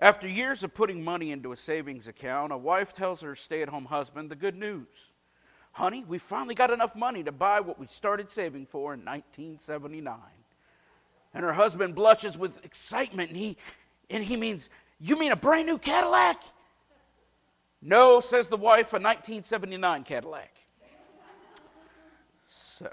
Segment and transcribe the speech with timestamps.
[0.00, 3.68] After years of putting money into a savings account, a wife tells her stay at
[3.68, 4.88] home husband the good news.
[5.72, 10.16] Honey, we finally got enough money to buy what we started saving for in 1979.
[11.34, 13.56] And her husband blushes with excitement and he,
[14.08, 16.42] and he means, You mean a brand new Cadillac?
[17.82, 20.56] No, says the wife, a 1979 Cadillac.
[22.46, 22.90] So,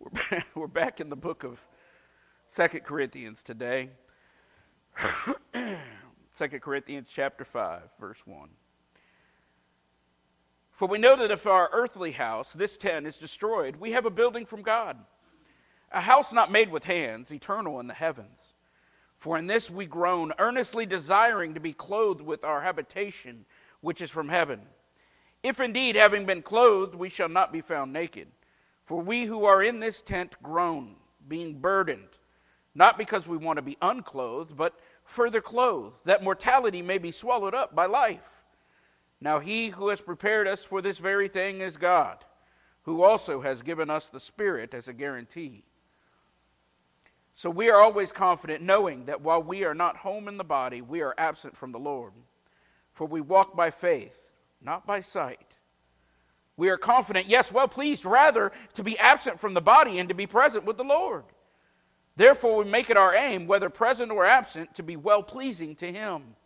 [0.00, 1.60] we're, we're back in the book of
[2.48, 3.90] Second Corinthians today.
[6.38, 8.48] 2 Corinthians chapter 5, verse 1.
[10.72, 14.10] For we know that if our earthly house, this tent, is destroyed, we have a
[14.10, 14.96] building from God,
[15.92, 18.40] a house not made with hands, eternal in the heavens.
[19.18, 23.44] For in this we groan, earnestly desiring to be clothed with our habitation,
[23.80, 24.60] which is from heaven.
[25.42, 28.28] If indeed, having been clothed, we shall not be found naked.
[28.84, 30.96] For we who are in this tent groan,
[31.28, 32.08] being burdened,
[32.74, 37.54] not because we want to be unclothed, but further clothed, that mortality may be swallowed
[37.54, 38.20] up by life.
[39.20, 42.24] Now he who has prepared us for this very thing is God,
[42.82, 45.64] who also has given us the Spirit as a guarantee.
[47.34, 50.82] So we are always confident, knowing that while we are not home in the body,
[50.82, 52.12] we are absent from the Lord.
[52.92, 54.16] For we walk by faith,
[54.60, 55.40] not by sight.
[56.56, 60.14] We are confident, yes, well pleased, rather to be absent from the body and to
[60.14, 61.24] be present with the Lord.
[62.16, 65.90] Therefore, we make it our aim, whether present or absent, to be well pleasing to
[65.90, 66.36] Him.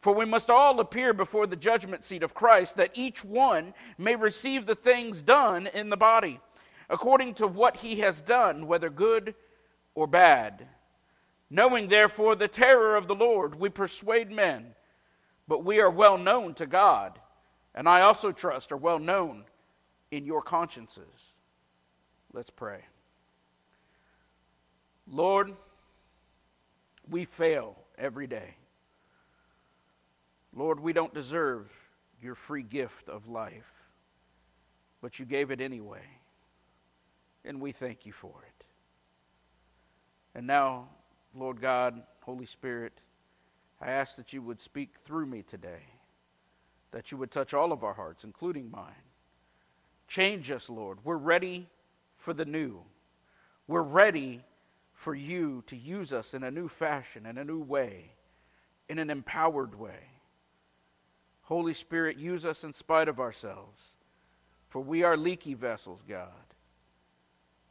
[0.00, 4.14] For we must all appear before the judgment seat of Christ, that each one may
[4.14, 6.40] receive the things done in the body,
[6.88, 9.34] according to what he has done, whether good
[9.96, 10.68] or bad.
[11.50, 14.74] Knowing therefore the terror of the Lord, we persuade men,
[15.48, 17.18] but we are well known to God,
[17.74, 19.44] and I also trust are well known
[20.10, 21.32] in your consciences.
[22.32, 22.82] Let's pray.
[25.10, 25.52] Lord,
[27.08, 28.54] we fail every day.
[30.54, 31.70] Lord, we don't deserve
[32.22, 33.70] your free gift of life,
[35.00, 36.02] but you gave it anyway,
[37.44, 38.64] and we thank you for it.
[40.34, 40.88] And now,
[41.34, 42.92] Lord God, Holy Spirit,
[43.80, 45.82] I ask that you would speak through me today,
[46.90, 48.92] that you would touch all of our hearts, including mine.
[50.08, 50.98] Change us, Lord.
[51.04, 51.68] We're ready
[52.16, 52.80] for the new.
[53.68, 54.40] We're ready
[55.06, 58.10] for you to use us in a new fashion, in a new way,
[58.88, 60.00] in an empowered way.
[61.42, 63.80] Holy Spirit, use us in spite of ourselves,
[64.68, 66.26] for we are leaky vessels, God.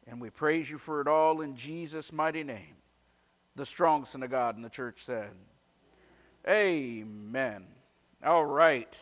[0.07, 2.77] And we praise you for it all in Jesus' mighty name.
[3.57, 5.31] The strong son of God, and the church said,
[6.47, 7.65] Amen.
[8.23, 8.97] All right.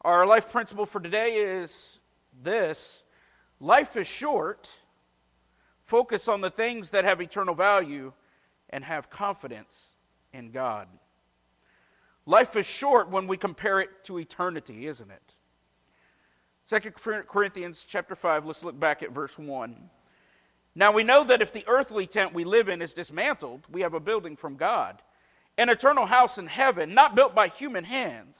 [0.00, 2.00] Our life principle for today is
[2.42, 3.00] this
[3.60, 4.68] life is short
[5.92, 8.14] Focus on the things that have eternal value
[8.70, 9.78] and have confidence
[10.32, 10.88] in God.
[12.24, 16.80] Life is short when we compare it to eternity, isn't it?
[16.80, 16.92] 2
[17.28, 19.90] Corinthians chapter 5, let's look back at verse 1.
[20.74, 23.92] Now we know that if the earthly tent we live in is dismantled, we have
[23.92, 25.02] a building from God,
[25.58, 28.38] an eternal house in heaven, not built by human hands.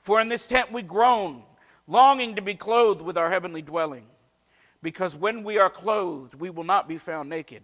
[0.00, 1.44] For in this tent we groan,
[1.86, 4.04] longing to be clothed with our heavenly dwelling
[4.84, 7.62] because when we are clothed, we will not be found naked.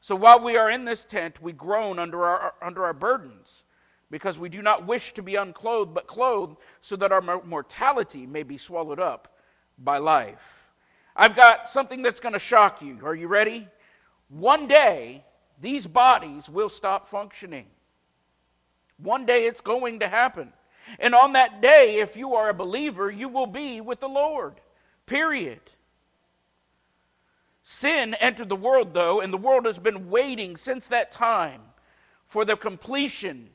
[0.00, 3.62] So while we are in this tent, we groan under our, under our burdens,
[4.10, 8.42] because we do not wish to be unclothed, but clothed, so that our mortality may
[8.42, 9.38] be swallowed up
[9.78, 10.42] by life.
[11.14, 12.98] I've got something that's going to shock you.
[13.04, 13.68] Are you ready?
[14.28, 15.24] One day,
[15.60, 17.66] these bodies will stop functioning.
[19.00, 20.52] One day it's going to happen.
[20.98, 24.60] And on that day, if you are a believer, you will be with the Lord.
[25.06, 25.60] Period.
[27.70, 31.60] Sin entered the world, though, and the world has been waiting since that time
[32.26, 33.50] for the completion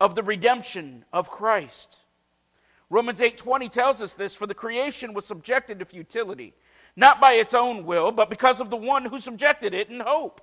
[0.00, 1.98] of the redemption of Christ.
[2.88, 6.54] Romans 8:20 tells us this, for the creation was subjected to futility,
[6.96, 10.40] not by its own will, but because of the one who subjected it in hope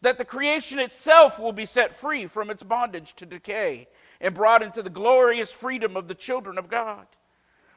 [0.00, 3.86] that the creation itself will be set free from its bondage to decay
[4.22, 7.08] and brought into the glorious freedom of the children of God.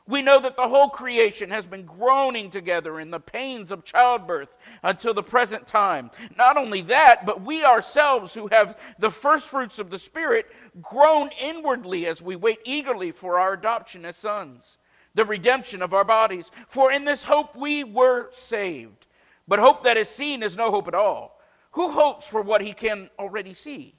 [0.07, 4.53] We know that the whole creation has been groaning together in the pains of childbirth
[4.83, 6.09] until the present time.
[6.35, 10.47] Not only that, but we ourselves who have the first fruits of the Spirit
[10.81, 14.77] groan inwardly as we wait eagerly for our adoption as sons,
[15.13, 16.49] the redemption of our bodies.
[16.67, 19.05] For in this hope we were saved.
[19.47, 21.39] But hope that is seen is no hope at all.
[21.71, 23.95] Who hopes for what he can already see?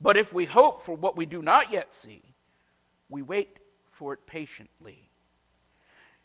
[0.00, 2.22] But if we hope for what we do not yet see,
[3.10, 3.58] we wait
[3.90, 5.09] for it patiently.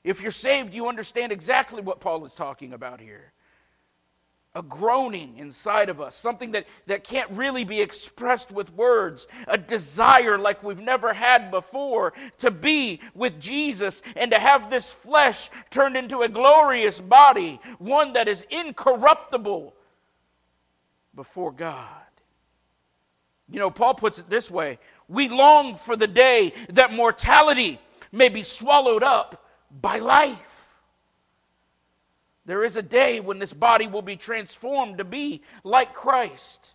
[0.05, 3.33] If you're saved, you understand exactly what Paul is talking about here.
[4.53, 9.57] a groaning inside of us, something that, that can't really be expressed with words, a
[9.57, 15.49] desire like we've never had before to be with Jesus and to have this flesh
[15.71, 19.73] turned into a glorious body, one that is incorruptible
[21.13, 21.89] before God.
[23.49, 24.79] You know, Paul puts it this way
[25.09, 27.81] we long for the day that mortality
[28.13, 29.44] may be swallowed up
[29.81, 30.39] by life.
[32.45, 36.74] There is a day when this body will be transformed to be like Christ.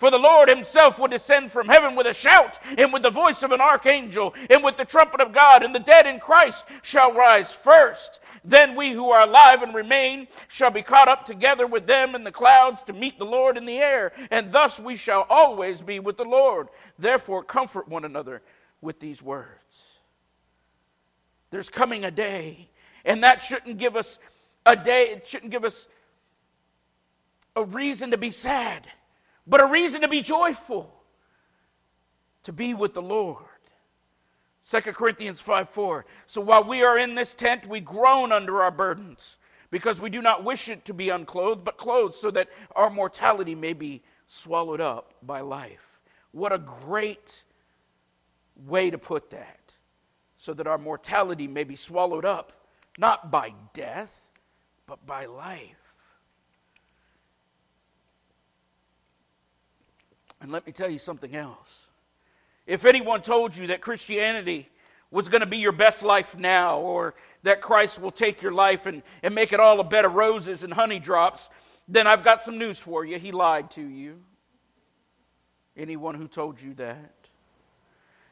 [0.00, 3.42] For the Lord himself will descend from heaven with a shout, and with the voice
[3.42, 7.12] of an archangel, and with the trumpet of God, and the dead in Christ shall
[7.12, 8.18] rise first.
[8.42, 12.24] Then we who are alive and remain shall be caught up together with them in
[12.24, 15.98] the clouds to meet the Lord in the air, and thus we shall always be
[15.98, 16.68] with the Lord.
[16.98, 18.40] Therefore, comfort one another
[18.80, 19.50] with these words.
[21.50, 22.70] There's coming a day,
[23.04, 24.18] and that shouldn't give us
[24.64, 25.86] a day, it shouldn't give us
[27.54, 28.88] a reason to be sad
[29.46, 30.92] but a reason to be joyful,
[32.44, 33.44] to be with the Lord.
[34.70, 36.06] 2 Corinthians 5 4.
[36.26, 39.36] So while we are in this tent, we groan under our burdens,
[39.70, 43.54] because we do not wish it to be unclothed, but clothed, so that our mortality
[43.54, 45.98] may be swallowed up by life.
[46.32, 47.42] What a great
[48.66, 49.58] way to put that.
[50.38, 52.52] So that our mortality may be swallowed up,
[52.96, 54.10] not by death,
[54.86, 55.79] but by life.
[60.40, 61.68] And let me tell you something else.
[62.66, 64.68] If anyone told you that Christianity
[65.10, 68.86] was going to be your best life now, or that Christ will take your life
[68.86, 71.48] and, and make it all a bed of roses and honey drops,
[71.88, 73.18] then I've got some news for you.
[73.18, 74.20] He lied to you.
[75.76, 77.14] Anyone who told you that.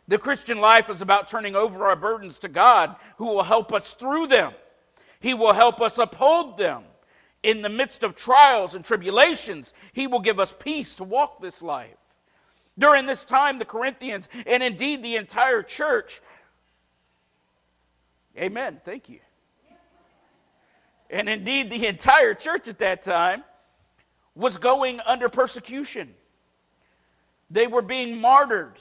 [0.07, 3.93] The Christian life is about turning over our burdens to God, who will help us
[3.93, 4.53] through them.
[5.21, 6.85] He will help us uphold them
[7.43, 11.63] in the midst of trials and tribulations, He will give us peace to walk this
[11.63, 11.97] life.
[12.79, 16.21] During this time, the Corinthians, and indeed the entire church,
[18.37, 19.21] amen, thank you.
[21.11, 23.43] And indeed, the entire church at that time
[24.35, 26.15] was going under persecution.
[27.51, 28.79] They were being martyred.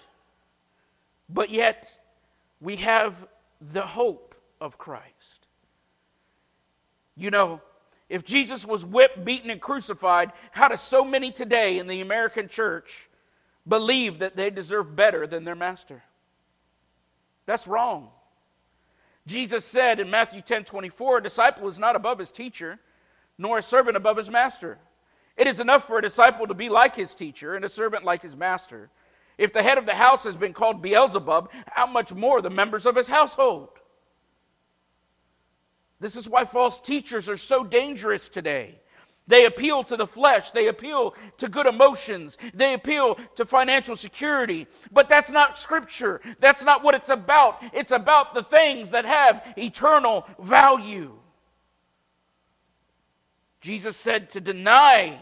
[1.30, 1.90] But yet,
[2.60, 3.16] we have
[3.72, 5.48] the hope of Christ.
[7.16, 7.62] You know,
[8.10, 12.48] if Jesus was whipped, beaten, and crucified, how do so many today in the American
[12.48, 13.10] church
[13.68, 16.04] believe that they deserve better than their master?
[17.46, 18.10] That's wrong.
[19.26, 22.80] Jesus said in Matthew 10 24, a disciple is not above his teacher,
[23.38, 24.80] nor a servant above his master.
[25.36, 28.22] It is enough for a disciple to be like his teacher and a servant like
[28.22, 28.90] his master.
[29.38, 32.86] If the head of the house has been called Beelzebub, how much more the members
[32.86, 33.70] of his household?
[36.00, 38.80] This is why false teachers are so dangerous today.
[39.28, 40.52] They appeal to the flesh.
[40.52, 42.38] They appeal to good emotions.
[42.54, 44.68] They appeal to financial security.
[44.92, 46.22] But that's not Scripture.
[46.40, 47.62] That's not what it's about.
[47.74, 51.12] It's about the things that have eternal value.
[53.60, 55.20] Jesus said to deny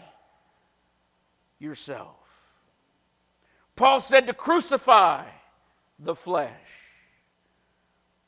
[1.58, 2.14] yourself.
[3.74, 5.24] Paul said to crucify
[5.98, 6.52] the flesh.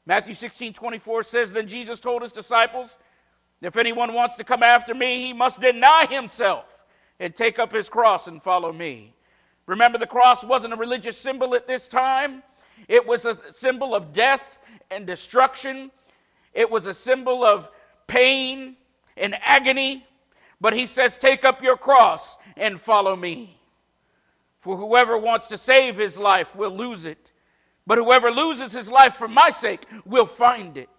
[0.08, 2.96] Matthew 16 24 says, Then Jesus told his disciples,
[3.60, 6.64] If anyone wants to come after me, he must deny himself
[7.20, 9.14] and take up his cross and follow me.
[9.66, 12.42] Remember, the cross wasn't a religious symbol at this time,
[12.88, 14.58] it was a symbol of death
[14.90, 15.90] and destruction,
[16.54, 17.68] it was a symbol of
[18.06, 18.76] pain
[19.18, 20.06] and agony.
[20.58, 23.60] But he says, Take up your cross and follow me.
[24.60, 27.30] For whoever wants to save his life will lose it.
[27.88, 30.90] But whoever loses his life for my sake will find it.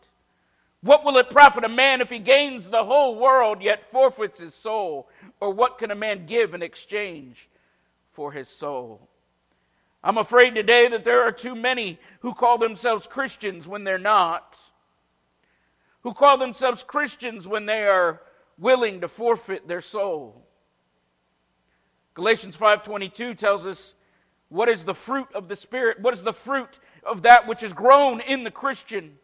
[0.82, 4.56] What will it profit a man if he gains the whole world yet forfeits his
[4.56, 5.08] soul?
[5.40, 7.48] Or what can a man give in exchange
[8.14, 9.08] for his soul?
[10.04, 14.58] I'm afraid today that there are too many who call themselves Christians when they're not,
[16.02, 18.20] who call themselves Christians when they are
[18.58, 20.44] willing to forfeit their soul.
[22.16, 23.94] Galatians 5:22 tells us
[24.50, 26.00] what is the fruit of the Spirit?
[26.00, 29.18] What is the fruit of that which is grown in the Christian?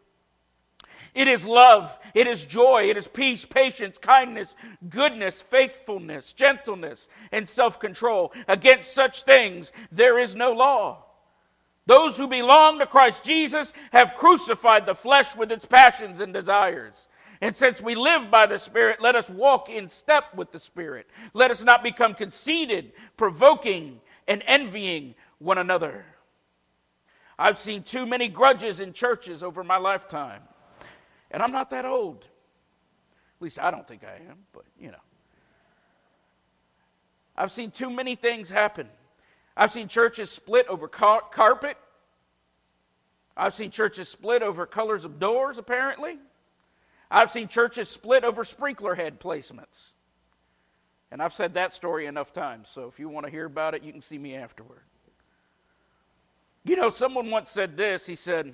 [1.14, 4.54] It is love, it is joy, it is peace, patience, kindness,
[4.88, 8.32] goodness, faithfulness, gentleness, and self control.
[8.46, 11.04] Against such things there is no law.
[11.86, 17.08] Those who belong to Christ Jesus have crucified the flesh with its passions and desires.
[17.40, 21.06] And since we live by the Spirit, let us walk in step with the Spirit.
[21.32, 26.04] Let us not become conceited, provoking, and envying one another.
[27.38, 30.42] I've seen too many grudges in churches over my lifetime.
[31.30, 32.24] And I'm not that old.
[32.24, 34.96] At least I don't think I am, but you know.
[37.36, 38.88] I've seen too many things happen.
[39.56, 41.76] I've seen churches split over car- carpet.
[43.36, 46.18] I've seen churches split over colors of doors, apparently.
[47.10, 49.92] I've seen churches split over sprinkler head placements.
[51.10, 53.82] And I've said that story enough times, so if you want to hear about it,
[53.82, 54.80] you can see me afterward.
[56.64, 58.06] You know, someone once said this.
[58.06, 58.52] He said,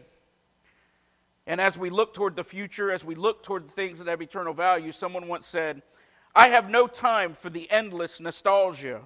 [1.46, 4.20] and as we look toward the future, as we look toward the things that have
[4.20, 5.82] eternal value, someone once said,
[6.34, 9.00] I have no time for the endless nostalgia.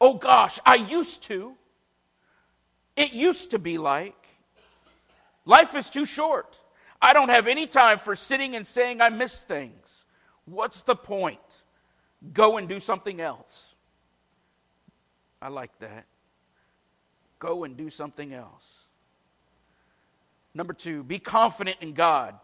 [0.00, 1.54] Oh gosh, I used to.
[2.96, 4.16] It used to be like.
[5.44, 6.56] Life is too short.
[7.00, 10.04] I don't have any time for sitting and saying I miss things.
[10.44, 11.38] What's the point?
[12.32, 13.64] Go and do something else.
[15.40, 16.06] I like that.
[17.38, 18.64] Go and do something else.
[20.54, 22.38] Number two, be confident in God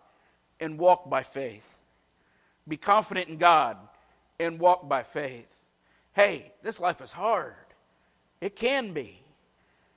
[0.60, 1.62] and walk by faith.
[2.66, 3.76] Be confident in God
[4.40, 5.46] and walk by faith.
[6.14, 7.54] Hey, this life is hard.
[8.40, 9.20] It can be.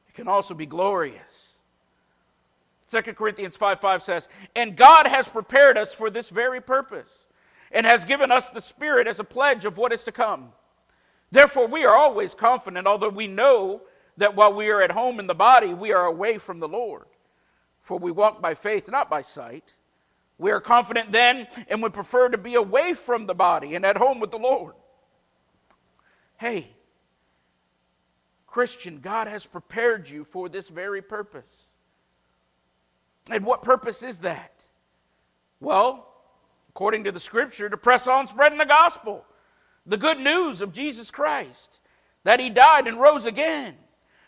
[0.08, 1.52] It can also be glorious.
[2.92, 7.10] 2 Corinthians 5 5 says, And God has prepared us for this very purpose,
[7.72, 10.52] and has given us the Spirit as a pledge of what is to come.
[11.32, 13.82] Therefore, we are always confident, although we know
[14.18, 17.06] that while we are at home in the body, we are away from the Lord.
[17.82, 19.74] For we walk by faith, not by sight.
[20.38, 23.98] We are confident then and would prefer to be away from the body and at
[23.98, 24.74] home with the Lord.
[26.38, 26.68] Hey,
[28.48, 31.44] Christian, God has prepared you for this very purpose.
[33.30, 34.52] And what purpose is that?
[35.60, 36.11] Well,
[36.72, 39.26] according to the scripture, to press on spreading the gospel,
[39.86, 41.80] the good news of Jesus Christ,
[42.24, 43.76] that he died and rose again,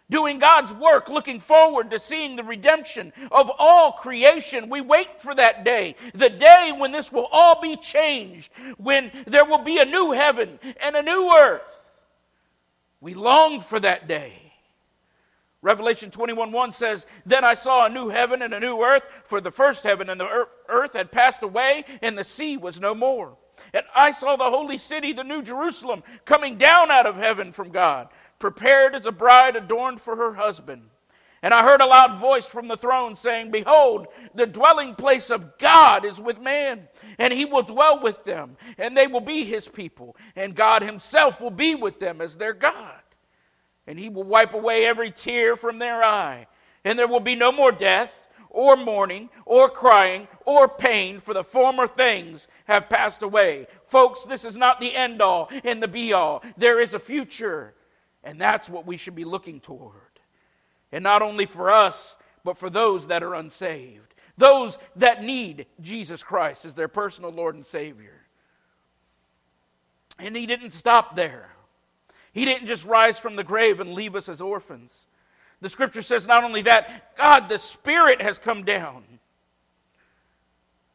[0.10, 4.70] doing God's work, looking forward to seeing the redemption of all creation.
[4.70, 9.46] We wait for that day, the day when this will all be changed, when there
[9.46, 11.62] will be a new heaven and a new earth.
[13.00, 14.43] We long for that day.
[15.64, 19.40] Revelation 21 1 says, Then I saw a new heaven and a new earth, for
[19.40, 23.38] the first heaven and the earth had passed away, and the sea was no more.
[23.74, 27.70] And I saw the holy city, the new Jerusalem, coming down out of heaven from
[27.70, 30.90] God, prepared as a bride adorned for her husband.
[31.42, 35.58] And I heard a loud voice from the throne saying, Behold, the dwelling place of
[35.60, 39.68] God is with man, and he will dwell with them, and they will be his
[39.68, 43.03] people, and God himself will be with them as their God
[43.88, 46.48] and he will wipe away every tear from their eye.
[46.86, 48.14] And there will be no more death,
[48.54, 53.68] or mourning, or crying, or pain, for the former things have passed away.
[53.88, 56.44] Folks, this is not the end all and the be all.
[56.56, 57.74] There is a future,
[58.24, 59.96] and that's what we should be looking toward.
[60.92, 66.22] And not only for us, but for those that are unsaved, those that need Jesus
[66.22, 68.22] Christ as their personal Lord and Savior.
[70.20, 71.50] And he didn't stop there.
[72.34, 74.92] He didn't just rise from the grave and leave us as orphans.
[75.62, 79.04] The scripture says not only that, God, the Spirit has come down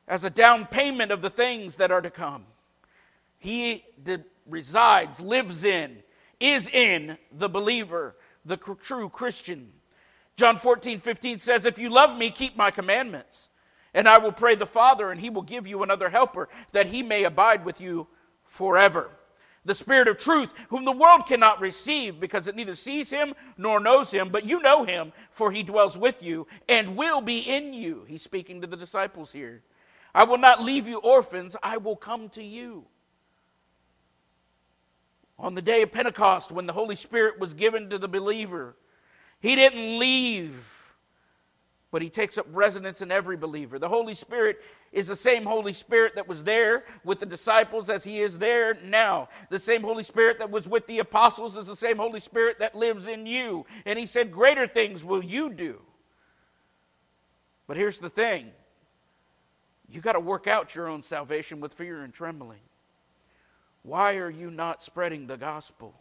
[0.08, 2.44] as a down payment of the things that are to come.
[3.38, 3.84] He
[4.46, 5.98] resides, lives in,
[6.40, 9.70] is in the believer, the true Christian.
[10.36, 13.48] John 14, 15 says, If you love me, keep my commandments.
[13.94, 17.02] And I will pray the Father, and he will give you another helper, that he
[17.02, 18.08] may abide with you
[18.44, 19.10] forever
[19.68, 23.78] the Spirit of truth, whom the world cannot receive because it neither sees him nor
[23.78, 27.72] knows him, but you know him, for he dwells with you and will be in
[27.72, 28.04] you.
[28.08, 29.62] He's speaking to the disciples here.
[30.14, 32.86] I will not leave you orphans, I will come to you.
[35.38, 38.74] On the day of Pentecost, when the Holy Spirit was given to the believer,
[39.38, 40.57] he didn't leave
[41.90, 43.78] but he takes up residence in every believer.
[43.78, 48.04] The Holy Spirit is the same Holy Spirit that was there with the disciples as
[48.04, 49.28] he is there now.
[49.48, 52.74] The same Holy Spirit that was with the apostles is the same Holy Spirit that
[52.74, 53.64] lives in you.
[53.86, 55.80] And he said, Greater things will you do.
[57.66, 58.50] But here's the thing
[59.88, 62.60] you got to work out your own salvation with fear and trembling.
[63.82, 65.94] Why are you not spreading the gospel?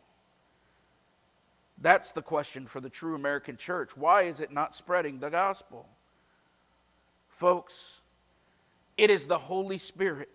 [1.79, 3.96] That's the question for the true American church.
[3.96, 5.88] Why is it not spreading the gospel?
[7.29, 7.74] Folks,
[8.98, 10.29] It is the Holy Spirit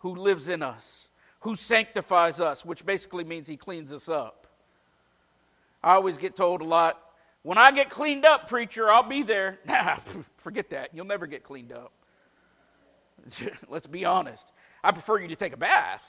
[0.00, 1.06] who lives in us,
[1.40, 4.48] who sanctifies us, which basically means he cleans us up.
[5.82, 7.00] I always get told a lot,
[7.42, 9.58] when I get cleaned up, preacher, I'll be there.
[9.66, 9.98] Nah,
[10.38, 10.90] forget that.
[10.92, 11.92] You'll never get cleaned up.
[13.68, 14.50] Let's be honest.
[14.82, 16.02] I prefer you to take a bath,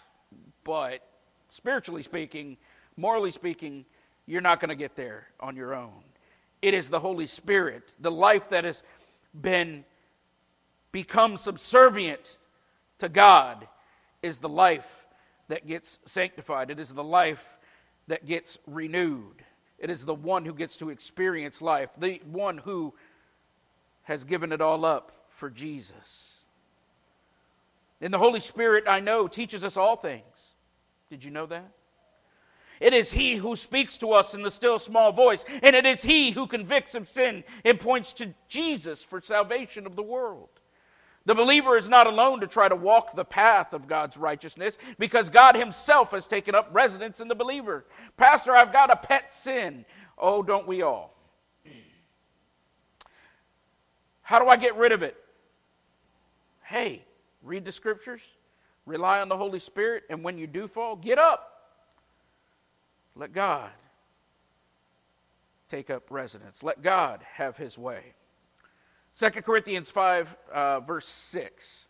[0.63, 1.07] but
[1.49, 2.57] spiritually speaking,
[2.97, 3.85] morally speaking,
[4.29, 6.03] you're not going to get there on your own.
[6.61, 8.83] It is the Holy Spirit, the life that has
[9.33, 9.83] been
[10.91, 12.37] become subservient
[12.99, 13.67] to God
[14.21, 14.87] is the life
[15.47, 16.69] that gets sanctified.
[16.69, 17.43] It is the life
[18.07, 19.43] that gets renewed.
[19.79, 22.93] It is the one who gets to experience life, the one who
[24.03, 26.33] has given it all up for Jesus.
[27.99, 30.23] And the Holy Spirit, I know, teaches us all things.
[31.09, 31.71] Did you know that?
[32.79, 36.01] It is He who speaks to us in the still small voice, and it is
[36.01, 40.49] He who convicts of sin and points to Jesus for salvation of the world.
[41.25, 45.29] The believer is not alone to try to walk the path of God's righteousness because
[45.29, 47.85] God Himself has taken up residence in the believer.
[48.17, 49.85] Pastor, I've got a pet sin.
[50.17, 51.13] Oh, don't we all?
[54.21, 55.17] How do I get rid of it?
[56.63, 57.03] Hey,
[57.41, 58.21] read the scriptures,
[58.85, 61.58] rely on the Holy Spirit, and when you do fall, get up.
[63.19, 63.69] Let God
[65.69, 66.63] take up residence.
[66.63, 67.99] Let God have his way.
[69.19, 71.87] 2 Corinthians 5, uh, verse 6.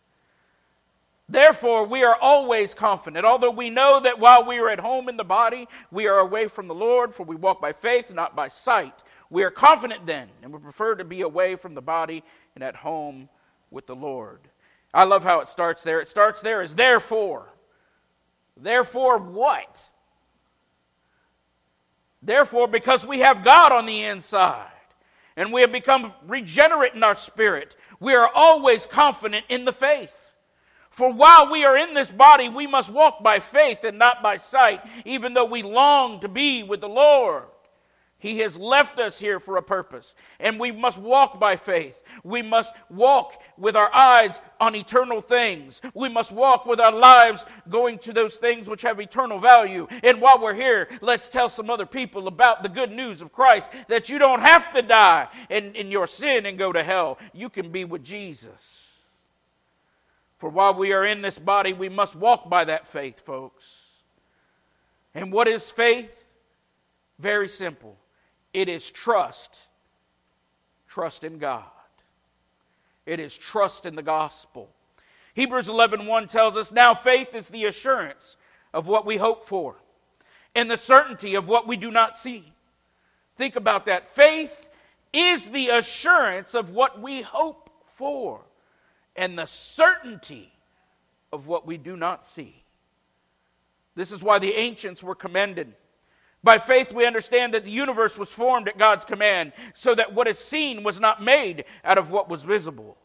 [1.28, 5.16] Therefore, we are always confident, although we know that while we are at home in
[5.16, 8.48] the body, we are away from the Lord, for we walk by faith, not by
[8.48, 9.00] sight.
[9.30, 12.24] We are confident then, and we prefer to be away from the body
[12.56, 13.28] and at home
[13.70, 14.40] with the Lord.
[14.92, 16.00] I love how it starts there.
[16.00, 17.54] It starts there as therefore.
[18.56, 19.78] Therefore, what?
[22.22, 24.70] Therefore, because we have God on the inside
[25.36, 30.12] and we have become regenerate in our spirit, we are always confident in the faith.
[30.90, 34.36] For while we are in this body, we must walk by faith and not by
[34.36, 37.44] sight, even though we long to be with the Lord.
[38.20, 41.96] He has left us here for a purpose, and we must walk by faith.
[42.22, 45.80] We must walk with our eyes on eternal things.
[45.94, 49.88] We must walk with our lives going to those things which have eternal value.
[50.02, 53.68] And while we're here, let's tell some other people about the good news of Christ
[53.88, 57.18] that you don't have to die in, in your sin and go to hell.
[57.32, 58.50] You can be with Jesus.
[60.36, 63.64] For while we are in this body, we must walk by that faith, folks.
[65.14, 66.14] And what is faith?
[67.18, 67.96] Very simple
[68.52, 69.56] it is trust.
[70.88, 71.64] Trust in God.
[73.06, 74.70] It is trust in the gospel.
[75.34, 78.36] Hebrews 11:1 1 tells us, "Now faith is the assurance
[78.72, 79.80] of what we hope for
[80.54, 82.52] and the certainty of what we do not see."
[83.36, 84.10] Think about that.
[84.10, 84.68] Faith
[85.12, 88.44] is the assurance of what we hope for
[89.16, 90.52] and the certainty
[91.32, 92.64] of what we do not see.
[93.94, 95.76] This is why the ancients were commended
[96.42, 100.26] by faith, we understand that the universe was formed at God's command, so that what
[100.26, 102.96] is seen was not made out of what was visible.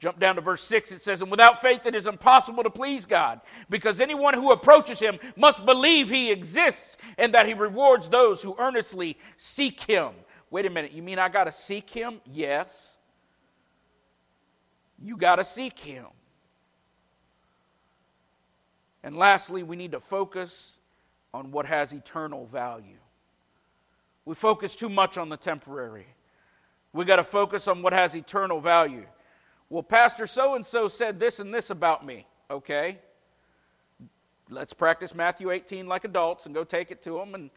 [0.00, 0.92] Jump down to verse 6.
[0.92, 4.98] It says, And without faith it is impossible to please God, because anyone who approaches
[4.98, 10.12] him must believe he exists and that he rewards those who earnestly seek him.
[10.50, 12.20] Wait a minute, you mean I got to seek him?
[12.24, 12.88] Yes.
[14.98, 16.06] You got to seek him.
[19.02, 20.72] And lastly, we need to focus
[21.32, 22.96] on what has eternal value.
[24.24, 26.06] We focus too much on the temporary.
[26.92, 29.06] We got to focus on what has eternal value.
[29.68, 32.26] Well, Pastor so and so said this and this about me.
[32.50, 32.98] Okay.
[34.48, 37.50] Let's practice Matthew 18 like adults and go take it to them and,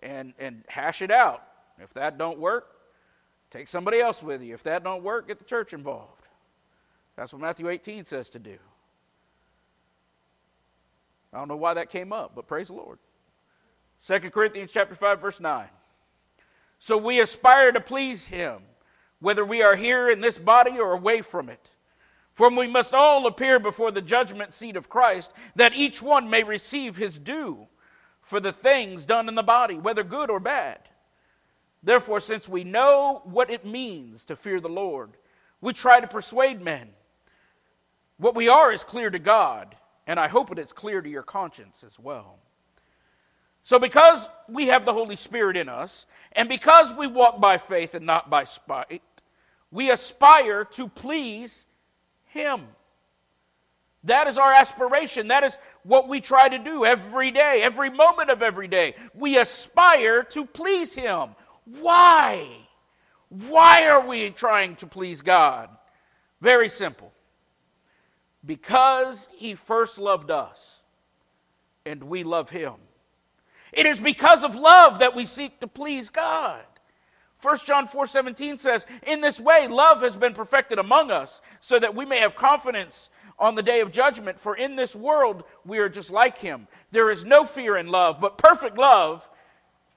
[0.00, 1.42] and, and hash it out.
[1.80, 2.68] If that don't work,
[3.50, 4.54] take somebody else with you.
[4.54, 6.22] If that don't work, get the church involved.
[7.16, 8.56] That's what Matthew 18 says to do.
[11.32, 12.98] I don't know why that came up, but praise the Lord.
[14.06, 15.66] 2 Corinthians chapter 5 verse 9.
[16.78, 18.62] So we aspire to please him,
[19.20, 21.70] whether we are here in this body or away from it.
[22.34, 26.42] For we must all appear before the judgment seat of Christ, that each one may
[26.42, 27.66] receive his due
[28.20, 30.80] for the things done in the body, whether good or bad.
[31.82, 35.12] Therefore, since we know what it means to fear the Lord,
[35.60, 36.90] we try to persuade men.
[38.18, 41.22] What we are is clear to God, and I hope it is clear to your
[41.22, 42.38] conscience as well.
[43.66, 47.94] So, because we have the Holy Spirit in us, and because we walk by faith
[47.94, 49.02] and not by spite,
[49.72, 51.66] we aspire to please
[52.26, 52.62] Him.
[54.04, 55.28] That is our aspiration.
[55.28, 58.94] That is what we try to do every day, every moment of every day.
[59.14, 61.30] We aspire to please Him.
[61.80, 62.46] Why?
[63.28, 65.70] Why are we trying to please God?
[66.40, 67.12] Very simple.
[68.46, 70.76] because he first loved us
[71.84, 72.74] and we love him.
[73.76, 76.64] It is because of love that we seek to please God.
[77.42, 81.94] 1 John 4:17 says, In this way, love has been perfected among us, so that
[81.94, 84.40] we may have confidence on the day of judgment.
[84.40, 86.66] For in this world, we are just like him.
[86.90, 89.28] There is no fear in love, but perfect love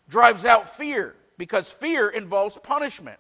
[0.10, 3.20] drives out fear, because fear involves punishment.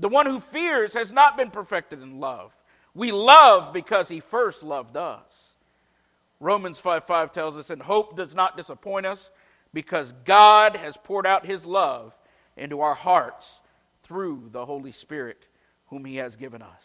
[0.00, 2.52] The one who fears has not been perfected in love.
[2.92, 5.54] We love because he first loved us.
[6.40, 9.30] Romans 5 5 tells us, and hope does not disappoint us
[9.72, 12.14] because God has poured out his love
[12.56, 13.60] into our hearts
[14.02, 15.46] through the Holy Spirit,
[15.86, 16.84] whom he has given us.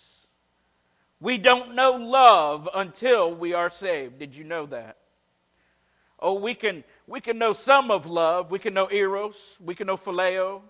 [1.20, 4.20] We don't know love until we are saved.
[4.20, 4.98] Did you know that?
[6.20, 8.52] Oh, we can, we can know some of love.
[8.52, 9.36] We can know eros.
[9.60, 10.62] We can know phileo.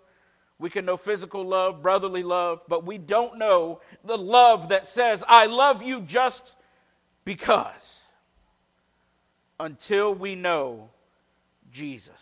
[0.61, 5.23] We can know physical love, brotherly love, but we don't know the love that says,
[5.27, 6.53] I love you just
[7.25, 8.01] because.
[9.59, 10.91] Until we know
[11.71, 12.19] Jesus.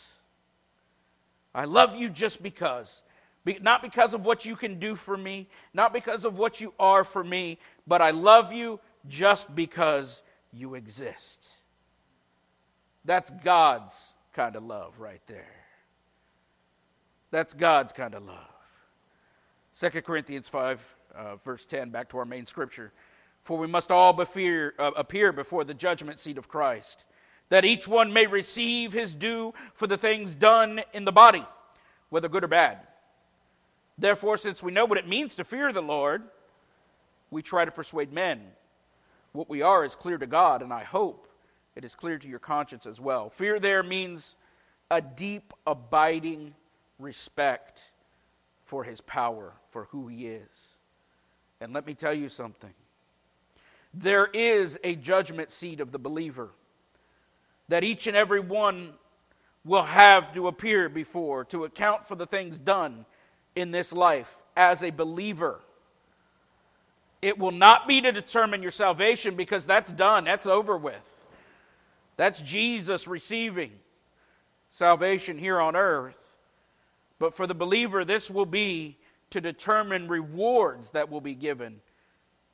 [1.53, 3.01] I love you just because.
[3.45, 6.73] Be, not because of what you can do for me, not because of what you
[6.79, 7.57] are for me,
[7.87, 11.47] but I love you just because you exist.
[13.05, 13.93] That's God's
[14.33, 15.55] kind of love right there.
[17.31, 18.37] That's God's kind of love.
[19.79, 20.79] 2 Corinthians 5,
[21.15, 22.91] uh, verse 10, back to our main scripture.
[23.43, 27.05] For we must all uh, appear before the judgment seat of Christ,
[27.49, 31.45] that each one may receive his due for the things done in the body,
[32.09, 32.79] whether good or bad.
[33.97, 36.23] Therefore, since we know what it means to fear the Lord,
[37.31, 38.41] we try to persuade men.
[39.33, 41.27] What we are is clear to God, and I hope
[41.75, 43.29] it is clear to your conscience as well.
[43.29, 44.35] Fear there means
[44.89, 46.53] a deep, abiding
[46.97, 47.81] respect
[48.65, 50.47] for his power, for who he is.
[51.61, 52.73] And let me tell you something
[53.93, 56.49] there is a judgment seat of the believer
[57.69, 58.93] that each and every one
[59.63, 63.05] will have to appear before to account for the things done
[63.55, 65.59] in this life as a believer.
[67.21, 70.95] It will not be to determine your salvation because that's done, that's over with.
[72.17, 73.71] That's Jesus receiving
[74.71, 76.15] salvation here on earth.
[77.19, 78.97] But for the believer, this will be
[79.31, 81.81] to determine rewards that will be given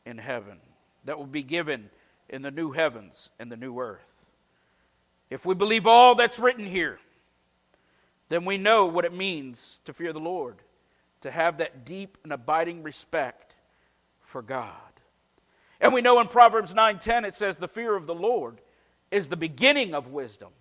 [0.06, 0.58] in heaven,
[1.06, 1.90] that will be given
[2.30, 4.15] in the new heavens and the new earth.
[5.30, 7.00] If we believe all that's written here,
[8.30, 10.58] then we know what it means to fear the Lord,
[11.22, 13.56] to have that deep and abiding respect
[14.22, 14.72] for God.
[15.82, 18.60] And we know in Proverbs 9:10 it says the fear of the Lord
[19.12, 20.52] is the beginning of wisdom,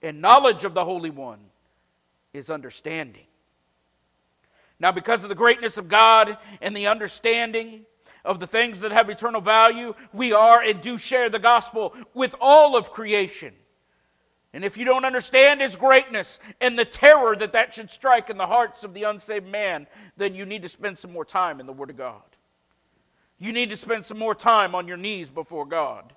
[0.00, 1.40] and knowledge of the Holy One
[2.32, 3.26] is understanding.
[4.78, 7.86] Now, because of the greatness of God and the understanding
[8.24, 12.34] of the things that have eternal value, we are and do share the gospel with
[12.40, 13.54] all of creation.
[14.54, 18.36] And if you don't understand his greatness and the terror that that should strike in
[18.36, 19.86] the hearts of the unsaved man,
[20.16, 22.22] then you need to spend some more time in the Word of God.
[23.38, 26.12] You need to spend some more time on your knees before God.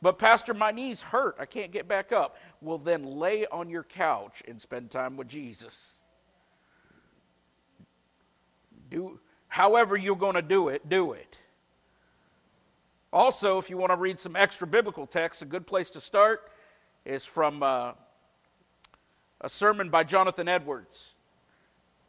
[0.00, 1.36] But, Pastor, my knees hurt.
[1.40, 2.36] I can't get back up.
[2.60, 5.76] Well, then lay on your couch and spend time with Jesus.
[8.90, 11.36] Do, however you're going to do it, do it.
[13.12, 16.50] Also, if you want to read some extra biblical texts, a good place to start
[17.06, 17.92] is from uh,
[19.40, 21.12] a sermon by Jonathan Edwards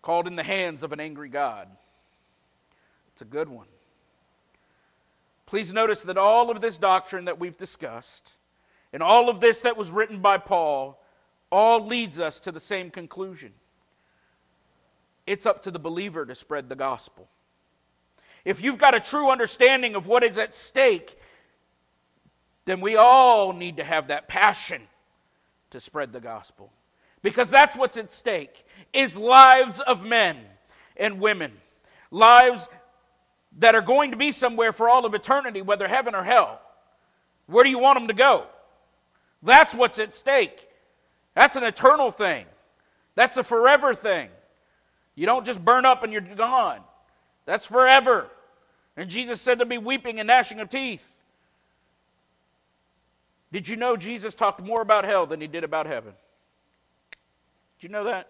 [0.01, 1.67] called In the Hands of an Angry God.
[3.13, 3.67] It's a good one.
[5.45, 8.31] Please notice that all of this doctrine that we've discussed
[8.91, 10.99] and all of this that was written by Paul
[11.51, 13.53] all leads us to the same conclusion.
[15.27, 17.29] It's up to the believer to spread the gospel.
[18.43, 21.17] If you've got a true understanding of what is at stake,
[22.67, 24.81] then we all need to have that passion
[25.69, 26.69] to spread the gospel.
[27.21, 30.37] Because that's what's at stake is lives of men
[30.97, 31.53] and women.
[32.11, 32.67] Lives
[33.59, 36.59] that are going to be somewhere for all of eternity, whether heaven or hell.
[37.45, 38.45] Where do you want them to go?
[39.41, 40.67] That's what's at stake.
[41.35, 42.45] That's an eternal thing.
[43.15, 44.27] That's a forever thing.
[45.15, 46.81] You don't just burn up and you're gone.
[47.45, 48.27] That's forever.
[48.97, 51.05] And Jesus said to be weeping and gnashing of teeth.
[53.51, 56.13] Did you know Jesus talked more about hell than he did about heaven?
[57.79, 58.27] Did you know that?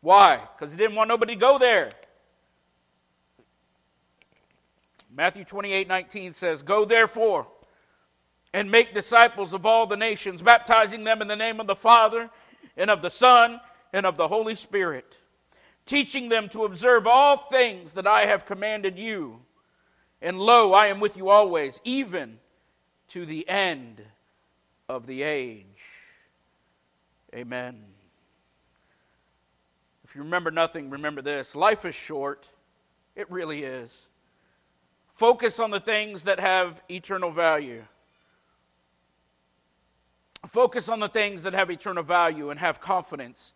[0.00, 0.40] Why?
[0.56, 1.92] Because he didn't want nobody to go there.
[5.14, 7.46] Matthew 28 19 says, Go therefore
[8.52, 12.30] and make disciples of all the nations, baptizing them in the name of the Father
[12.76, 13.60] and of the Son
[13.92, 15.16] and of the Holy Spirit,
[15.86, 19.40] teaching them to observe all things that I have commanded you.
[20.20, 22.38] And lo, I am with you always, even
[23.08, 24.02] to the end
[24.88, 25.66] of the age.
[27.34, 27.82] Amen.
[30.04, 32.46] If you remember nothing, remember this life is short.
[33.16, 33.90] It really is.
[35.14, 37.84] Focus on the things that have eternal value.
[40.50, 43.54] Focus on the things that have eternal value and have confidence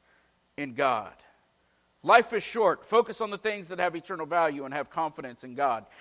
[0.57, 1.13] in God.
[2.03, 2.85] Life is short.
[2.85, 5.85] Focus on the things that have eternal value and have confidence in God.